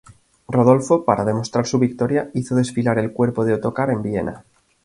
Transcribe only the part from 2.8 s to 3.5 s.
el cuerpo